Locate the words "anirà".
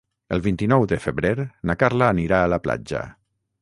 2.17-2.43